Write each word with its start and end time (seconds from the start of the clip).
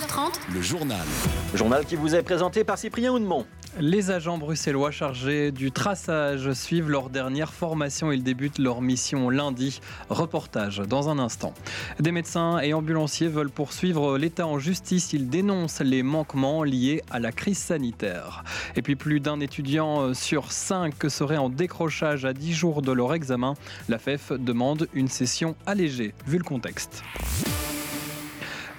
13h30, 0.00 0.32
Le 0.54 0.62
journal. 0.62 1.06
Journal 1.54 1.84
qui 1.84 1.96
vous 1.96 2.14
est 2.14 2.22
présenté 2.22 2.64
par 2.64 2.78
Cyprien 2.78 3.12
Houdemont. 3.12 3.44
Les 3.78 4.10
agents 4.10 4.38
bruxellois 4.38 4.90
chargés 4.90 5.52
du 5.52 5.72
traçage 5.72 6.52
suivent 6.52 6.88
leur 6.88 7.10
dernière 7.10 7.52
formation. 7.52 8.10
Ils 8.10 8.22
débutent 8.22 8.58
leur 8.58 8.80
mission 8.80 9.28
lundi. 9.28 9.80
Reportage 10.08 10.78
dans 10.78 11.08
un 11.10 11.18
instant. 11.18 11.52
Des 11.98 12.12
médecins 12.12 12.60
et 12.60 12.72
ambulanciers 12.72 13.28
veulent 13.28 13.50
poursuivre 13.50 14.16
l'État 14.16 14.46
en 14.46 14.58
justice. 14.58 15.12
Ils 15.12 15.28
dénoncent 15.28 15.80
les 15.80 16.02
manquements 16.02 16.64
liés 16.64 17.02
à 17.10 17.18
la 17.18 17.30
crise 17.30 17.58
sanitaire. 17.58 18.42
Et 18.76 18.82
puis 18.82 18.96
plus 18.96 19.20
d'un 19.20 19.40
étudiant 19.40 20.14
sur 20.14 20.50
cinq 20.50 20.94
serait 21.08 21.36
en 21.36 21.50
décrochage 21.50 22.24
à 22.24 22.32
10 22.32 22.54
jours 22.54 22.82
de 22.82 22.92
leur 22.92 23.12
examen. 23.12 23.54
La 23.88 23.98
FEF 23.98 24.32
demande 24.32 24.88
une 24.94 25.08
session 25.08 25.56
allégée, 25.66 26.14
vu 26.26 26.38
le 26.38 26.44
contexte. 26.44 27.02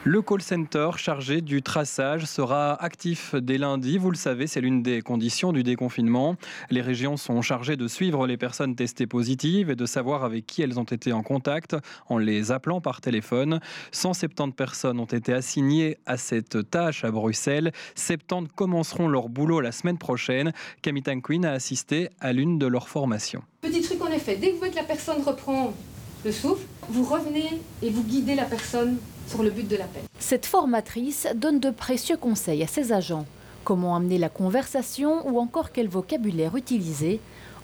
Le 0.04 0.24
call 0.24 0.42
center 0.42 0.90
chargé 0.98 1.42
du 1.42 1.62
traçage 1.62 2.26
sera 2.26 2.74
actif 2.84 3.36
dès 3.36 3.60
lundi. 3.60 4.00
Vous 4.00 4.10
le 4.10 4.18
savez, 4.18 4.48
c'est 4.48 4.60
l'une 4.60 4.82
des 4.82 5.04
conditions 5.04 5.54
du 5.54 5.62
déconfinement. 5.62 6.38
Les 6.72 6.82
régions 6.82 7.18
sont 7.18 7.44
chargées 7.44 7.76
de 7.76 7.88
suivre 7.88 8.26
les 8.26 8.36
personnes 8.36 8.76
testées 8.76 9.06
positives 9.06 9.70
et 9.70 9.76
de 9.76 9.86
savoir 9.86 10.24
avec 10.24 10.48
qui 10.48 10.64
elles 10.64 10.80
ont 10.80 10.86
été 10.86 11.14
en 11.14 11.22
contact 11.22 11.76
en 12.10 12.18
les 12.18 12.52
appelant 12.52 12.82
par 12.82 13.00
téléphone. 13.00 13.60
170 13.92 14.56
personnes 14.56 15.00
ont 15.00 15.06
été 15.06 15.34
assignées 15.34 16.00
à 16.08 16.18
cette 16.18 16.72
tâche 16.72 17.06
à 17.06 17.12
Bruxelles. 17.12 17.72
70 17.94 18.54
commenceront 18.56 19.08
leur 19.08 19.30
boulot 19.30 19.62
la 19.62 19.72
semaine 19.72 20.00
prochaine. 20.00 20.52
Camille 20.82 21.04
Tanquin 21.04 21.44
a 21.44 21.52
assisté 21.52 22.10
à 22.20 22.34
l'une 22.34 22.58
de 22.58 22.66
leurs 22.66 22.90
formations. 22.90 23.44
Petit 23.62 23.82
truc 23.82 24.02
en 24.02 24.08
effet, 24.08 24.36
dès 24.36 24.48
que 24.48 24.54
vous 24.54 24.58
voyez 24.58 24.74
que 24.74 24.80
la 24.80 24.84
personne 24.84 25.22
reprend 25.22 25.76
le 26.24 26.32
souffle, 26.32 26.66
vous 26.90 27.04
revenez 27.04 27.62
et 27.82 27.90
vous 27.90 28.04
guidez 28.04 28.36
la 28.36 28.46
personne 28.46 28.98
sur 29.28 29.44
le 29.44 29.50
but 29.50 29.68
de 29.68 29.76
l'appel. 29.76 30.04
Cette 30.20 30.46
formatrice 30.46 31.28
donne 31.36 31.60
de 31.60 31.70
précieux 31.70 32.18
conseils 32.18 32.64
à 32.64 32.68
ses 32.68 32.92
agents. 32.92 33.26
Comment 33.64 33.96
amener 33.96 34.18
la 34.18 34.30
conversation 34.30 35.28
ou 35.28 35.40
encore 35.40 35.72
quel 35.72 35.88
vocabulaire 35.88 36.56
utiliser. 36.56 37.20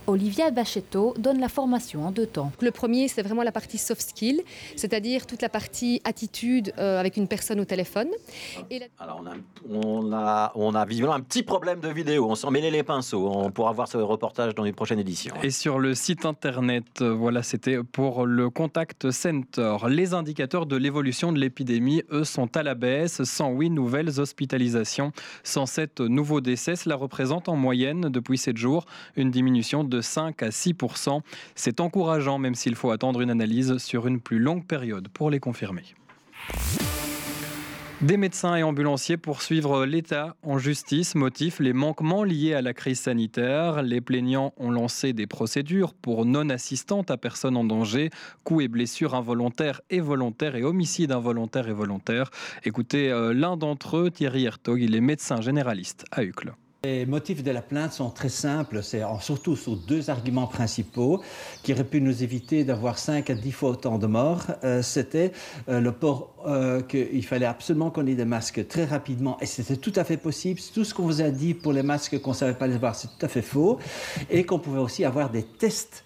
Olivia 0.08 0.52
Bachetto 0.52 1.14
donne 1.20 1.40
la 1.40 1.50
formation 1.50 2.08
en 2.08 2.12
deux 2.12 2.26
temps. 2.26 2.54
Le 2.62 2.72
premier, 2.72 3.10
c'est 3.10 3.22
vraiment 3.22 3.44
la 3.44 3.52
partie 3.52 3.78
soft 3.78 4.02
skill, 4.02 4.42
c'est-à-dire 4.78 5.28
toute 5.28 5.42
la 5.42 5.50
partie 5.50 6.02
attitude 6.06 6.74
euh, 6.78 6.98
avec 6.98 7.18
une 7.18 7.28
personne 7.28 7.60
au 7.60 7.66
téléphone. 7.66 8.08
Et 8.70 8.80
la... 8.80 8.86
Alors 9.00 9.22
on 9.22 9.28
a, 9.28 9.34
on, 9.70 10.14
a, 10.14 10.52
on 10.56 10.76
a 10.76 10.86
visiblement 10.86 11.14
un 11.14 11.20
petit 11.20 11.44
problème 11.44 11.82
de 11.82 11.90
vidéo, 11.90 12.26
on 12.30 12.36
s'en 12.36 12.52
mêlait 12.52 12.72
les 12.72 12.84
pinceaux. 12.84 13.28
On 13.28 13.52
pourra 13.52 13.74
voir 13.74 13.90
ce 13.90 13.98
reportage 13.98 14.56
dans 14.56 14.64
une 14.64 14.74
prochaine 14.74 15.00
édition. 15.00 15.36
Et 15.44 15.52
sur 15.52 15.78
le 15.78 15.94
site 15.94 16.26
internet, 16.26 17.02
euh, 17.02 17.14
voilà, 17.14 17.44
c'était 17.44 17.84
pour 17.84 18.26
le 18.26 18.50
Contact 18.50 19.12
Center. 19.12 19.76
Les 19.90 20.14
indicateurs 20.14 20.66
de 20.66 20.78
l'évolution 20.78 21.34
de 21.34 21.40
l'épidémie, 21.40 22.04
eux, 22.12 22.24
sont 22.24 22.56
à 22.56 22.64
la 22.64 22.76
baisse. 22.76 23.24
108 23.24 23.72
nouvelles 23.72 24.22
hospitalisations, 24.22 25.12
107 25.44 26.00
nouveaux 26.00 26.40
décès. 26.40 26.78
Cela 26.78 26.96
représente 26.96 27.50
en 27.50 27.58
moyenne, 27.58 28.04
depuis 28.10 28.38
7 28.38 28.56
jours, 28.56 28.86
une 29.18 29.32
diminution 29.32 29.84
de 29.84 29.97
5 30.02 30.44
à 30.44 30.50
6% 30.50 31.22
C'est 31.56 31.80
encourageant, 31.80 32.38
même 32.38 32.56
s'il 32.56 32.76
faut 32.76 32.92
attendre 32.92 33.22
une 33.22 33.30
analyse 33.30 33.78
sur 33.78 34.08
une 34.08 34.20
plus 34.20 34.40
longue 34.40 34.66
période 34.66 35.08
pour 35.10 35.30
les 35.30 35.40
confirmer. 35.40 35.84
Des 38.02 38.18
médecins 38.18 38.56
et 38.56 38.62
ambulanciers 38.62 39.18
poursuivent 39.18 39.84
l'État 39.84 40.36
en 40.44 40.60
justice, 40.60 41.16
motif 41.16 41.60
les 41.60 41.74
manquements 41.74 42.24
liés 42.24 42.54
à 42.54 42.62
la 42.62 42.76
crise 42.76 43.00
sanitaire. 43.00 43.82
Les 43.82 44.02
plaignants 44.02 44.54
ont 44.58 44.70
lancé 44.70 45.14
des 45.14 45.26
procédures 45.26 45.96
pour 45.96 46.24
non-assistante 46.24 47.10
à 47.10 47.18
personne 47.18 47.58
en 47.58 47.64
danger, 47.64 48.12
coups 48.44 48.66
et 48.66 48.68
blessures 48.68 49.16
involontaires 49.16 49.82
et 49.90 50.00
volontaires 50.00 50.56
et 50.56 50.64
homicides 50.64 51.12
involontaires 51.12 51.70
et 51.70 51.74
volontaires. 51.74 52.30
Écoutez 52.66 53.12
euh, 53.12 53.34
l'un 53.34 53.58
d'entre 53.58 53.98
eux, 53.98 54.12
Thierry 54.12 54.46
Hertog, 54.46 54.80
il 54.80 54.96
est 54.96 55.02
médecin 55.02 55.42
généraliste 55.42 56.06
à 56.12 56.24
Uccle. 56.24 56.54
Les 56.88 57.06
motifs 57.06 57.44
de 57.44 57.52
la 57.52 57.62
plainte 57.62 57.92
sont 57.92 58.10
très 58.10 58.30
simples, 58.30 58.82
c'est 58.82 59.02
surtout 59.20 59.58
sur 59.58 59.76
deux 59.76 60.10
arguments 60.10 60.48
principaux 60.48 61.22
qui 61.62 61.74
auraient 61.74 61.84
pu 61.84 62.00
nous 62.00 62.24
éviter 62.24 62.64
d'avoir 62.64 62.98
5 62.98 63.30
à 63.30 63.34
10 63.34 63.52
fois 63.52 63.72
autant 63.72 63.98
de 63.98 64.08
morts. 64.08 64.46
Euh, 64.64 64.82
c'était 64.82 65.34
euh, 65.68 65.82
le 65.82 65.92
port, 65.92 66.34
euh, 66.48 66.82
qu'il 66.82 67.26
fallait 67.26 67.46
absolument 67.46 67.92
qu'on 67.92 68.08
ait 68.08 68.16
des 68.16 68.24
masques 68.24 68.66
très 68.70 68.86
rapidement, 68.86 69.38
et 69.42 69.46
c'était 69.46 69.76
tout 69.76 69.92
à 69.98 70.06
fait 70.06 70.16
possible. 70.16 70.62
Tout 70.74 70.86
ce 70.86 70.94
qu'on 70.94 71.04
vous 71.04 71.22
a 71.22 71.30
dit 71.30 71.54
pour 71.54 71.74
les 71.74 71.84
masques 71.84 72.22
qu'on 72.22 72.32
ne 72.32 72.36
savait 72.36 72.54
pas 72.54 72.68
les 72.68 72.76
avoir, 72.76 72.96
c'est 72.96 73.10
tout 73.10 73.26
à 73.26 73.28
fait 73.28 73.42
faux, 73.42 73.80
et 74.30 74.46
qu'on 74.46 74.60
pouvait 74.60 74.80
aussi 74.80 75.04
avoir 75.04 75.30
des 75.30 75.44
tests. 75.44 76.06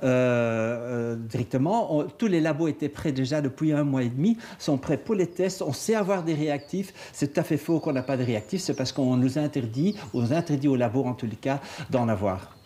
Directement. 0.00 2.04
Tous 2.18 2.28
les 2.28 2.40
labos 2.40 2.68
étaient 2.68 2.88
prêts 2.88 3.10
déjà 3.10 3.40
depuis 3.40 3.72
un 3.72 3.82
mois 3.82 4.04
et 4.04 4.08
demi, 4.08 4.36
sont 4.60 4.78
prêts 4.78 4.96
pour 4.96 5.16
les 5.16 5.26
tests. 5.26 5.60
On 5.60 5.72
sait 5.72 5.96
avoir 5.96 6.22
des 6.22 6.34
réactifs. 6.34 6.94
C'est 7.12 7.34
tout 7.34 7.40
à 7.40 7.42
fait 7.42 7.56
faux 7.56 7.80
qu'on 7.80 7.92
n'a 7.92 8.04
pas 8.04 8.16
de 8.16 8.22
réactifs. 8.22 8.60
C'est 8.60 8.74
parce 8.74 8.92
qu'on 8.92 9.16
nous 9.16 9.38
interdit, 9.38 9.96
on 10.18 10.32
interdit 10.32 10.68
aux 10.68 10.78
en 10.80 11.14
tous 11.14 11.26
les 11.26 11.36
cas, 11.36 11.60
d'en 11.90 12.08
avoir. 12.08 12.58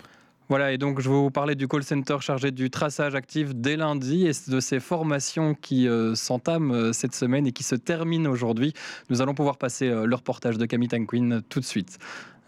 Voilà, 0.48 0.72
et 0.72 0.76
donc 0.76 1.00
je 1.00 1.08
vous 1.08 1.30
parler 1.30 1.54
du 1.54 1.66
call 1.66 1.82
center 1.82 2.18
chargé 2.20 2.50
du 2.50 2.68
traçage 2.68 3.14
actif 3.14 3.54
dès 3.54 3.76
lundi 3.76 4.26
et 4.26 4.32
de 4.50 4.60
ces 4.60 4.80
formations 4.80 5.54
qui 5.54 5.88
euh, 5.88 6.14
s'entament 6.14 6.74
euh, 6.74 6.92
cette 6.92 7.14
semaine 7.14 7.46
et 7.46 7.52
qui 7.52 7.62
se 7.62 7.74
terminent 7.74 8.30
aujourd'hui. 8.30 8.74
Nous 9.08 9.22
allons 9.22 9.34
pouvoir 9.34 9.56
passer 9.56 9.88
euh, 9.88 10.04
le 10.04 10.14
reportage 10.14 10.58
de 10.58 10.66
Camille 10.66 10.88
Tanquin 10.88 11.40
tout 11.48 11.60
de 11.60 11.64
suite. 11.64 11.98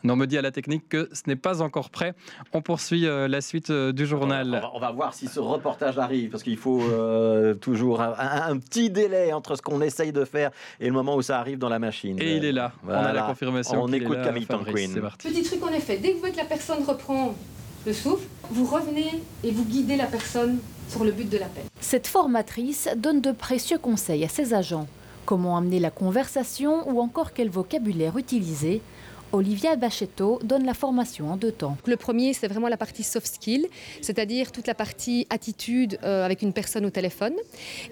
On 0.06 0.16
me 0.16 0.26
dit 0.26 0.36
à 0.36 0.42
la 0.42 0.50
technique 0.50 0.88
que 0.88 1.08
ce 1.12 1.22
n'est 1.26 1.36
pas 1.36 1.62
encore 1.62 1.88
prêt. 1.88 2.14
On 2.52 2.60
poursuit 2.60 3.06
euh, 3.06 3.26
la 3.26 3.40
suite 3.40 3.70
euh, 3.70 3.92
du 3.92 4.06
journal. 4.06 4.48
On 4.48 4.60
va, 4.60 4.70
on 4.74 4.78
va, 4.78 4.92
voir 4.92 5.14
si 5.14 5.28
ce 5.28 5.40
reportage 5.40 5.98
arrive, 5.98 6.30
parce 6.30 6.42
qu'il 6.42 6.58
faut 6.58 6.82
euh, 6.82 7.54
toujours 7.54 8.02
un, 8.02 8.14
un, 8.18 8.58
petit 8.58 8.90
délai 8.90 9.32
entre 9.32 9.56
ce 9.56 9.62
qu'on 9.62 9.80
essaye 9.80 10.12
de 10.12 10.24
faire 10.24 10.50
et 10.78 10.86
le 10.86 10.92
moment 10.92 11.16
où 11.16 11.22
ça 11.22 11.38
arrive 11.38 11.58
dans 11.58 11.70
la 11.70 11.78
machine. 11.78 12.20
Et 12.20 12.36
il 12.36 12.44
est 12.44 12.52
là. 12.52 12.72
Voilà. 12.82 13.00
On 13.00 13.04
a 13.04 13.12
la 13.12 13.22
confirmation. 13.22 13.82
On 13.82 13.92
écoute 13.92 14.18
là, 14.18 14.24
Camille 14.24 14.46
Tanquin. 14.46 14.72
Petit 15.18 15.42
truc 15.42 15.64
en 15.64 15.72
effet, 15.72 15.96
dès 15.96 16.10
que 16.10 16.14
vous 16.14 16.20
voyez 16.20 16.34
que 16.34 16.40
la 16.40 16.46
personne 16.46 16.84
reprend 16.84 17.34
le 17.86 17.92
souffle, 17.92 18.26
vous 18.50 18.66
revenez 18.66 19.22
et 19.42 19.50
vous 19.50 19.64
guidez 19.64 19.96
la 19.96 20.06
personne 20.06 20.58
sur 20.88 21.04
le 21.04 21.12
but 21.12 21.28
de 21.28 21.38
l'appel. 21.38 21.64
Cette 21.80 22.06
formatrice 22.06 22.88
donne 22.96 23.20
de 23.20 23.32
précieux 23.32 23.78
conseils 23.78 24.24
à 24.24 24.28
ses 24.28 24.52
agents. 24.52 24.86
Comment 25.24 25.56
amener 25.56 25.80
la 25.80 25.90
conversation 25.90 26.86
ou 26.90 27.00
encore 27.00 27.32
quel 27.32 27.48
vocabulaire 27.48 28.18
utiliser. 28.18 28.82
Olivia 29.34 29.74
Bachetto 29.74 30.38
donne 30.44 30.64
la 30.64 30.74
formation 30.74 31.32
en 31.32 31.36
deux 31.36 31.50
temps. 31.50 31.76
Le 31.86 31.96
premier, 31.96 32.34
c'est 32.34 32.46
vraiment 32.46 32.68
la 32.68 32.76
partie 32.76 33.02
soft 33.02 33.26
skill, 33.26 33.66
c'est-à-dire 34.00 34.52
toute 34.52 34.68
la 34.68 34.74
partie 34.74 35.26
attitude 35.28 35.98
euh, 36.04 36.24
avec 36.24 36.42
une 36.42 36.52
personne 36.52 36.86
au 36.86 36.90
téléphone. 36.90 37.34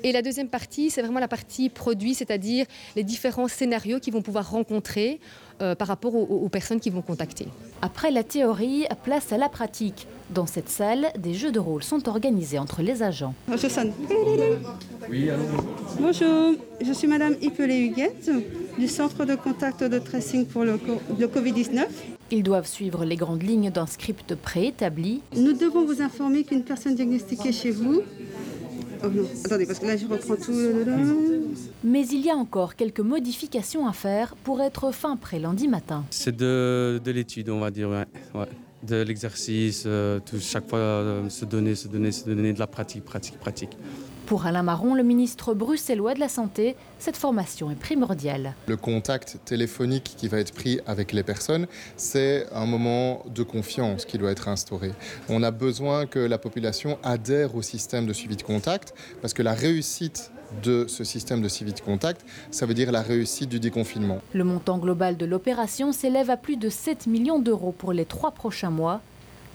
Et 0.04 0.12
la 0.12 0.22
deuxième 0.22 0.48
partie, 0.48 0.88
c'est 0.88 1.02
vraiment 1.02 1.18
la 1.18 1.26
partie 1.26 1.68
produit, 1.68 2.14
c'est-à-dire 2.14 2.66
les 2.94 3.02
différents 3.02 3.48
scénarios 3.48 3.98
qu'ils 3.98 4.12
vont 4.12 4.22
pouvoir 4.22 4.50
rencontrer 4.52 5.18
euh, 5.60 5.74
par 5.74 5.88
rapport 5.88 6.14
aux, 6.14 6.22
aux 6.22 6.48
personnes 6.48 6.78
qu'ils 6.78 6.92
vont 6.92 7.02
contacter. 7.02 7.48
Après 7.82 8.12
la 8.12 8.22
théorie, 8.22 8.86
place 9.02 9.32
à 9.32 9.36
la 9.36 9.48
pratique. 9.48 10.06
Dans 10.30 10.46
cette 10.46 10.68
salle, 10.68 11.08
des 11.18 11.34
jeux 11.34 11.52
de 11.52 11.58
rôle 11.58 11.82
sont 11.82 12.08
organisés 12.08 12.58
entre 12.58 12.82
les 12.82 13.02
agents. 13.02 13.34
Je 13.48 13.68
sonne. 13.68 13.92
Oui, 15.10 15.28
allô. 15.28 15.42
Bonjour, 15.98 16.54
je 16.80 16.92
suis 16.92 17.08
Madame 17.08 17.34
Ipelé 17.42 17.78
Huguette 17.78 18.30
du 18.78 18.88
centre 18.88 19.24
de 19.24 19.34
contact 19.34 19.84
de 19.84 19.98
tracing 19.98 20.46
pour 20.46 20.64
le, 20.64 20.78
le 21.18 21.26
Covid-19. 21.26 21.86
Ils 22.30 22.42
doivent 22.42 22.66
suivre 22.66 23.04
les 23.04 23.16
grandes 23.16 23.42
lignes 23.42 23.70
d'un 23.70 23.86
script 23.86 24.34
préétabli. 24.34 25.20
Nous 25.36 25.52
devons 25.52 25.84
vous 25.84 26.00
informer 26.00 26.44
qu'une 26.44 26.64
personne 26.64 26.94
diagnostiquée 26.94 27.52
chez 27.52 27.70
vous. 27.70 28.02
Oh 29.04 29.08
non, 29.08 29.24
attendez, 29.44 29.66
parce 29.66 29.80
que 29.80 29.86
là 29.86 29.96
je 29.96 30.06
reprends 30.06 30.36
tout. 30.36 30.52
Mais 31.84 32.06
il 32.06 32.20
y 32.20 32.30
a 32.30 32.34
encore 32.36 32.76
quelques 32.76 33.00
modifications 33.00 33.86
à 33.86 33.92
faire 33.92 34.36
pour 34.44 34.62
être 34.62 34.92
fin 34.92 35.16
prêt 35.16 35.40
lundi 35.40 35.66
matin. 35.66 36.04
C'est 36.10 36.34
de, 36.36 37.00
de 37.04 37.10
l'étude, 37.10 37.50
on 37.50 37.58
va 37.58 37.70
dire, 37.70 37.88
ouais. 37.88 38.04
ouais. 38.34 38.46
De 38.82 39.02
l'exercice, 39.02 39.84
euh, 39.86 40.18
tout, 40.24 40.40
chaque 40.40 40.68
fois 40.68 40.78
euh, 40.78 41.28
se 41.28 41.44
donner, 41.44 41.74
se 41.74 41.86
donner, 41.88 42.10
se 42.12 42.24
donner 42.24 42.52
de 42.52 42.58
la 42.58 42.66
pratique, 42.66 43.04
pratique, 43.04 43.38
pratique. 43.38 43.76
Pour 44.32 44.46
Alain 44.46 44.62
Marron, 44.62 44.94
le 44.94 45.02
ministre 45.02 45.52
bruxellois 45.52 46.14
de 46.14 46.20
la 46.20 46.30
Santé, 46.30 46.74
cette 46.98 47.18
formation 47.18 47.70
est 47.70 47.74
primordiale. 47.74 48.54
Le 48.66 48.78
contact 48.78 49.36
téléphonique 49.44 50.14
qui 50.16 50.26
va 50.26 50.38
être 50.38 50.54
pris 50.54 50.80
avec 50.86 51.12
les 51.12 51.22
personnes, 51.22 51.66
c'est 51.98 52.46
un 52.50 52.64
moment 52.64 53.24
de 53.28 53.42
confiance 53.42 54.06
qui 54.06 54.16
doit 54.16 54.30
être 54.30 54.48
instauré. 54.48 54.92
On 55.28 55.42
a 55.42 55.50
besoin 55.50 56.06
que 56.06 56.18
la 56.18 56.38
population 56.38 56.96
adhère 57.02 57.54
au 57.54 57.60
système 57.60 58.06
de 58.06 58.14
suivi 58.14 58.36
de 58.36 58.42
contact 58.42 58.94
parce 59.20 59.34
que 59.34 59.42
la 59.42 59.52
réussite 59.52 60.32
de 60.62 60.86
ce 60.88 61.04
système 61.04 61.42
de 61.42 61.48
suivi 61.48 61.74
de 61.74 61.80
contact, 61.80 62.24
ça 62.50 62.64
veut 62.64 62.72
dire 62.72 62.90
la 62.90 63.02
réussite 63.02 63.50
du 63.50 63.60
déconfinement. 63.60 64.22
Le 64.32 64.44
montant 64.44 64.78
global 64.78 65.18
de 65.18 65.26
l'opération 65.26 65.92
s'élève 65.92 66.30
à 66.30 66.38
plus 66.38 66.56
de 66.56 66.70
7 66.70 67.06
millions 67.06 67.38
d'euros 67.38 67.74
pour 67.76 67.92
les 67.92 68.06
trois 68.06 68.30
prochains 68.30 68.70
mois. 68.70 69.02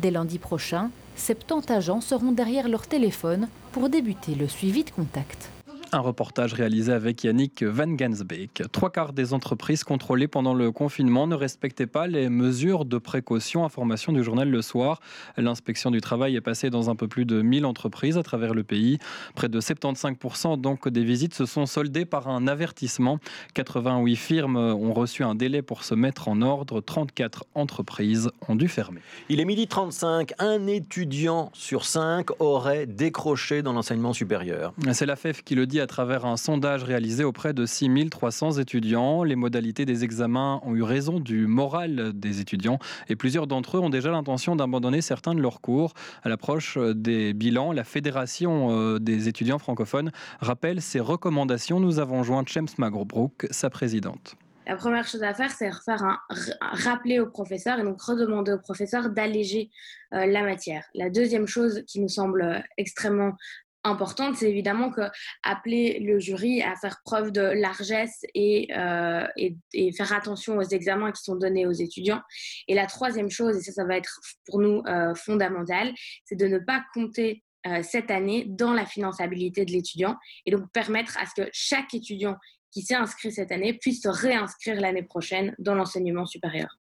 Dès 0.01 0.11
lundi 0.11 0.37
prochain, 0.37 0.91
70 1.17 1.71
agents 1.71 2.01
seront 2.01 2.31
derrière 2.31 2.69
leur 2.69 2.87
téléphone 2.87 3.49
pour 3.71 3.89
débuter 3.89 4.35
le 4.35 4.47
suivi 4.47 4.83
de 4.83 4.91
contact. 4.91 5.49
Un 5.93 5.99
reportage 5.99 6.53
réalisé 6.53 6.91
avec 6.91 7.23
Yannick 7.23 7.63
Van 7.63 7.87
Gansbeek. 7.87 8.63
Trois 8.73 8.89
quarts 8.89 9.13
des 9.13 9.33
entreprises 9.33 9.85
contrôlées 9.85 10.27
pendant 10.27 10.53
le 10.53 10.69
confinement 10.73 11.27
ne 11.27 11.35
respectaient 11.35 11.87
pas 11.87 12.07
les 12.07 12.27
mesures 12.27 12.83
de 12.83 12.97
précaution. 12.97 13.63
Information 13.63 14.11
du 14.11 14.21
journal 14.21 14.49
Le 14.49 14.61
Soir. 14.61 14.99
L'inspection 15.37 15.89
du 15.89 16.01
travail 16.01 16.35
est 16.35 16.41
passée 16.41 16.69
dans 16.69 16.89
un 16.89 16.95
peu 16.97 17.07
plus 17.07 17.23
de 17.23 17.41
1000 17.41 17.65
entreprises 17.65 18.17
à 18.17 18.23
travers 18.23 18.53
le 18.53 18.63
pays. 18.63 18.97
Près 19.33 19.47
de 19.47 19.61
75% 19.61 20.59
donc 20.59 20.89
des 20.89 21.05
visites 21.05 21.33
se 21.33 21.45
sont 21.45 21.65
soldées 21.65 22.03
par 22.03 22.27
un 22.27 22.47
avertissement. 22.47 23.19
88 23.53 24.15
firmes 24.17 24.57
ont 24.57 24.93
reçu 24.93 25.23
un 25.23 25.35
délai 25.35 25.61
pour 25.61 25.85
se 25.85 25.95
mettre 25.95 26.27
en 26.27 26.41
ordre. 26.41 26.81
34 26.81 27.45
entreprises 27.55 28.29
ont 28.49 28.55
dû 28.55 28.67
fermer. 28.67 28.99
Il 29.29 29.39
est 29.39 29.45
midi 29.45 29.67
35. 29.67 30.33
Un 30.39 30.67
étudiant 30.67 31.49
sur 31.53 31.85
cinq 31.85 32.27
aurait 32.41 32.87
décroché 32.87 33.61
dans 33.61 33.71
l'enseignement 33.71 34.11
supérieur. 34.11 34.73
C'est 34.91 35.05
la 35.05 35.15
FEF 35.15 35.45
qui 35.45 35.55
le 35.55 35.65
dit 35.65 35.76
à 35.79 35.87
travers 35.87 36.25
un 36.25 36.37
sondage 36.37 36.83
réalisé 36.83 37.23
auprès 37.23 37.53
de 37.53 37.65
6300 37.65 38.53
étudiants. 38.59 39.23
Les 39.23 39.35
modalités 39.35 39.85
des 39.85 40.03
examens 40.03 40.59
ont 40.63 40.75
eu 40.75 40.83
raison 40.83 41.19
du 41.19 41.47
moral 41.47 42.11
des 42.13 42.41
étudiants 42.41 42.79
et 43.07 43.15
plusieurs 43.15 43.47
d'entre 43.47 43.77
eux 43.77 43.79
ont 43.79 43.89
déjà 43.89 44.11
l'intention 44.11 44.55
d'abandonner 44.55 45.01
certains 45.01 45.35
de 45.35 45.41
leurs 45.41 45.61
cours. 45.61 45.93
À 46.23 46.29
l'approche 46.29 46.77
des 46.77 47.33
bilans, 47.33 47.71
la 47.71 47.83
Fédération 47.83 48.71
euh, 48.71 48.99
des 48.99 49.27
étudiants 49.27 49.59
francophones 49.59 50.11
rappelle 50.39 50.81
ses 50.81 50.99
recommandations. 50.99 51.79
Nous 51.79 51.99
avons 51.99 52.23
joint 52.23 52.43
James 52.47 52.67
Magrobrook, 52.77 53.47
sa 53.51 53.69
présidente. 53.69 54.35
La 54.67 54.75
première 54.75 55.07
chose 55.07 55.23
à 55.23 55.33
faire, 55.33 55.49
c'est 55.51 55.71
faire 55.85 56.03
un, 56.03 56.19
rappeler 56.59 57.21
au 57.21 57.27
professeur 57.27 57.79
et 57.79 57.83
donc 57.83 58.01
redemander 58.01 58.51
au 58.51 58.59
professeur 58.59 59.09
d'alléger 59.09 59.69
euh, 60.13 60.25
la 60.25 60.43
matière. 60.43 60.83
La 60.93 61.09
deuxième 61.09 61.47
chose 61.47 61.83
qui 61.87 62.01
nous 62.01 62.09
semble 62.09 62.41
euh, 62.41 62.59
extrêmement 62.77 63.37
importante, 63.83 64.35
c'est 64.35 64.49
évidemment 64.49 64.91
que 64.91 65.01
appeler 65.43 65.99
le 65.99 66.19
jury 66.19 66.61
à 66.61 66.75
faire 66.75 67.01
preuve 67.05 67.31
de 67.31 67.41
largesse 67.41 68.25
et, 68.33 68.67
euh, 68.75 69.25
et, 69.37 69.91
faire 69.93 70.13
attention 70.13 70.57
aux 70.57 70.63
examens 70.63 71.11
qui 71.11 71.23
sont 71.23 71.35
donnés 71.35 71.65
aux 71.65 71.71
étudiants. 71.71 72.21
Et 72.67 72.75
la 72.75 72.85
troisième 72.85 73.29
chose, 73.29 73.57
et 73.57 73.61
ça, 73.61 73.71
ça 73.71 73.85
va 73.85 73.97
être 73.97 74.19
pour 74.45 74.59
nous 74.59 74.81
euh, 74.87 75.15
fondamental, 75.15 75.93
c'est 76.25 76.35
de 76.35 76.47
ne 76.47 76.59
pas 76.59 76.83
compter 76.93 77.43
euh, 77.65 77.81
cette 77.83 78.11
année 78.11 78.45
dans 78.47 78.73
la 78.73 78.85
finançabilité 78.85 79.65
de 79.65 79.71
l'étudiant 79.71 80.15
et 80.45 80.51
donc 80.51 80.71
permettre 80.71 81.17
à 81.17 81.25
ce 81.25 81.41
que 81.41 81.49
chaque 81.51 81.93
étudiant 81.93 82.35
qui 82.71 82.81
s'est 82.81 82.95
inscrit 82.95 83.31
cette 83.31 83.51
année 83.51 83.73
puisse 83.73 84.03
se 84.03 84.09
réinscrire 84.09 84.79
l'année 84.79 85.03
prochaine 85.03 85.55
dans 85.57 85.73
l'enseignement 85.73 86.25
supérieur. 86.25 86.77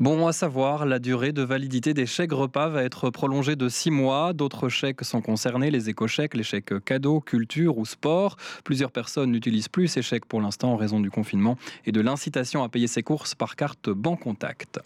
Bon 0.00 0.28
à 0.28 0.32
savoir, 0.32 0.86
la 0.86 1.00
durée 1.00 1.32
de 1.32 1.42
validité 1.42 1.92
des 1.92 2.06
chèques 2.06 2.30
repas 2.30 2.68
va 2.68 2.84
être 2.84 3.10
prolongée 3.10 3.56
de 3.56 3.68
6 3.68 3.90
mois. 3.90 4.32
D'autres 4.32 4.68
chèques 4.68 5.04
sont 5.04 5.20
concernés, 5.20 5.72
les 5.72 5.90
éco-chèques, 5.90 6.34
les 6.34 6.44
chèques 6.44 6.84
cadeaux, 6.84 7.20
culture 7.20 7.78
ou 7.78 7.84
sport. 7.84 8.36
Plusieurs 8.62 8.92
personnes 8.92 9.32
n'utilisent 9.32 9.68
plus 9.68 9.88
ces 9.88 10.02
chèques 10.02 10.26
pour 10.26 10.40
l'instant 10.40 10.72
en 10.72 10.76
raison 10.76 11.00
du 11.00 11.10
confinement 11.10 11.58
et 11.84 11.90
de 11.90 12.00
l'incitation 12.00 12.62
à 12.62 12.68
payer 12.68 12.86
ses 12.86 13.02
courses 13.02 13.34
par 13.34 13.56
carte 13.56 13.90
banque 13.90 14.20
contact. 14.20 14.78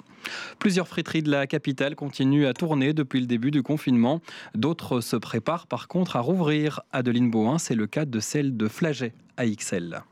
Plusieurs 0.59 0.89
friteries 0.89 1.23
de 1.23 1.31
la 1.31 1.47
capitale 1.47 1.95
continuent 1.95 2.47
à 2.47 2.55
tourner 2.55 2.95
depuis 2.95 3.21
le 3.21 3.27
début 3.27 3.51
du 3.51 3.63
confinement. 3.63 4.23
D'autres 4.55 5.03
se 5.03 5.17
préparent 5.17 5.67
par 5.67 5.89
contre 5.89 6.17
à 6.17 6.21
rouvrir. 6.21 6.81
Adeline 6.91 7.31
Bohin, 7.31 7.59
c'est 7.59 7.75
le 7.75 7.87
cas 7.87 8.07
de 8.07 8.19
celle 8.19 8.57
de 8.57 8.67
Flaget 8.67 9.13
à 9.37 9.45
XL. 9.45 10.03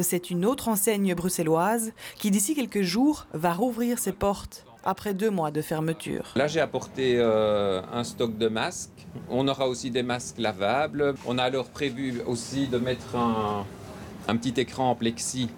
C'est 0.00 0.30
une 0.30 0.44
autre 0.44 0.68
enseigne 0.68 1.14
bruxelloise 1.14 1.92
qui, 2.16 2.30
d'ici 2.30 2.54
quelques 2.54 2.82
jours, 2.82 3.26
va 3.32 3.52
rouvrir 3.52 3.98
ses 3.98 4.12
portes 4.12 4.64
après 4.86 5.14
deux 5.14 5.30
mois 5.30 5.50
de 5.50 5.60
fermeture. 5.60 6.32
Là, 6.36 6.46
j'ai 6.46 6.60
apporté 6.60 7.16
euh, 7.18 7.82
un 7.92 8.04
stock 8.04 8.38
de 8.38 8.48
masques. 8.48 9.06
On 9.28 9.46
aura 9.48 9.68
aussi 9.68 9.90
des 9.90 10.04
masques 10.04 10.38
lavables. 10.38 11.14
On 11.26 11.38
a 11.38 11.42
alors 11.42 11.68
prévu 11.68 12.20
aussi 12.26 12.68
de 12.68 12.78
mettre 12.78 13.16
un, 13.16 14.36
petit 14.36 14.58
écran 14.60 14.90
en 14.90 14.94
plexi 14.94 15.50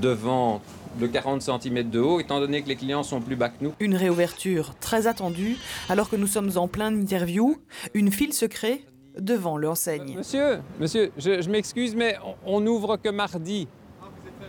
devant 0.00 0.62
de 0.98 1.06
40 1.06 1.42
cm 1.42 1.90
de 1.90 2.00
haut, 2.00 2.20
étant 2.20 2.40
donné 2.40 2.62
que 2.62 2.68
les 2.68 2.76
clients 2.76 3.02
sont 3.02 3.20
plus 3.20 3.36
bas 3.36 3.50
que 3.50 3.62
nous. 3.62 3.72
Une 3.78 3.94
réouverture 3.94 4.74
très 4.80 5.06
attendue, 5.06 5.56
alors 5.88 6.08
que 6.08 6.16
nous 6.16 6.26
sommes 6.26 6.50
en 6.56 6.66
plein 6.66 6.92
interview. 6.92 7.56
Une 7.94 8.10
file 8.10 8.32
se 8.32 8.46
crée 8.46 8.84
devant 9.18 9.58
l'enseigne. 9.58 10.16
Monsieur, 10.16 10.60
monsieur, 10.78 11.12
je, 11.16 11.42
je 11.42 11.50
m'excuse, 11.50 11.94
mais 11.94 12.16
on 12.44 12.60
n'ouvre 12.60 12.96
que 12.96 13.08
mardi. 13.08 13.68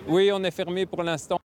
Oui, 0.08 0.32
on 0.34 0.44
est 0.44 0.52
fermé 0.52 0.86
pour 0.86 1.04
l'instant. 1.04 1.41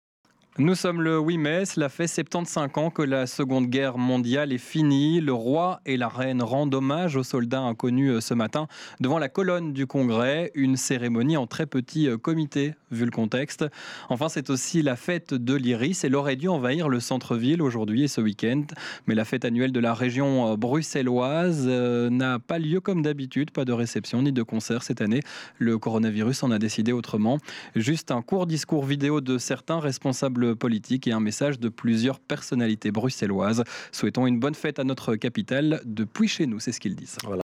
Nous 0.59 0.75
sommes 0.75 1.01
le 1.01 1.19
8 1.19 1.39
mai, 1.39 1.65
cela 1.65 1.89
fait 1.89 2.07
75 2.07 2.69
ans 2.77 2.91
que 2.91 3.01
la 3.01 3.27
Seconde 3.27 3.69
Guerre 3.69 3.97
mondiale 3.97 4.53
est 4.53 4.59
finie. 4.59 5.23
Le 5.23 5.33
roi 5.33 5.81
et 5.87 5.97
la 5.97 6.09
reine 6.09 6.43
rendent 6.43 6.75
hommage 6.75 7.17
aux 7.17 7.23
soldats 7.23 7.63
inconnus 7.63 8.11
euh, 8.11 8.21
ce 8.21 8.35
matin 8.35 8.67
devant 9.01 9.19
la 9.19 9.31
colonne 9.31 9.73
du 9.73 9.87
Congrès, 9.87 10.51
une 10.55 10.77
cérémonie 10.77 11.39
en 11.39 11.47
très 11.47 11.65
petit 11.65 12.07
euh, 12.07 12.19
comité 12.19 12.75
vu 12.91 13.07
le 13.07 13.11
contexte. 13.11 13.65
Enfin, 14.11 14.29
c'est 14.29 14.51
aussi 14.51 14.83
la 14.83 14.95
fête 14.95 15.33
de 15.33 15.55
l'Iris. 15.55 16.05
Elle 16.05 16.15
aurait 16.15 16.37
dû 16.37 16.49
envahir 16.49 16.91
le 16.91 17.01
centre-ville 17.01 17.63
aujourd'hui 17.63 18.03
et 18.03 18.09
ce 18.09 18.21
week-end. 18.21 18.65
Mais 19.07 19.15
la 19.15 19.25
fête 19.25 19.47
annuelle 19.47 19.73
de 19.73 19.81
la 19.81 19.95
région 19.95 20.53
euh, 20.53 20.57
bruxelloise 20.59 21.67
n'a 21.67 22.39
pas 22.39 22.59
lieu 22.59 22.81
comme 22.81 23.01
d'habitude. 23.01 23.53
Pas 23.53 23.65
de 23.65 23.73
réception 23.73 24.21
ni 24.21 24.33
de 24.33 24.43
concert 24.43 24.83
cette 24.83 25.01
année. 25.01 25.21
Le 25.57 25.79
coronavirus 25.79 26.43
en 26.43 26.51
a 26.51 26.59
décidé 26.59 26.93
autrement. 26.93 27.39
Juste 27.75 28.11
un 28.11 28.21
court 28.21 28.47
discours 28.47 28.85
vidéo 28.85 29.23
de 29.23 29.39
certains 29.39 29.81
responsables 29.81 30.42
politique 30.55 31.07
et 31.07 31.13
un 31.13 31.21
message 31.21 31.59
de 31.59 31.69
plusieurs 31.69 32.21
personnalités 32.21 32.91
bruxelloises. 32.91 33.65
Souhaitons 33.93 34.27
une 34.27 34.39
bonne 34.39 34.55
fête 34.55 34.79
à 34.79 34.85
notre 34.85 35.17
capitale 35.17 35.81
depuis 35.85 36.29
chez 36.29 36.47
nous, 36.47 36.61
c'est 36.61 36.73
ce 36.73 36.81
qu'ils 36.81 36.97
disent. 36.97 37.19